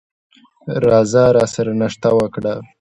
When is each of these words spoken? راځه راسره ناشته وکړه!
راځه 0.89 1.23
راسره 1.37 1.71
ناشته 1.81 2.09
وکړه! 2.17 2.53